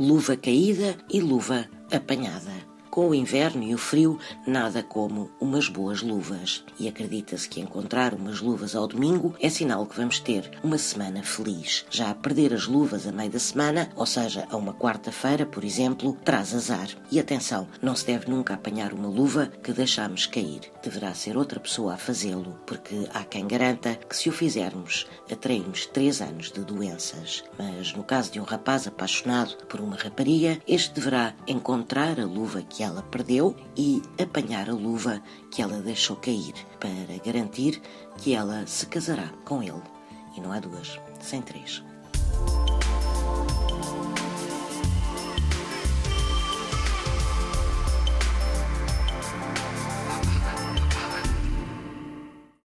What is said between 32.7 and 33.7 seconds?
que ela perdeu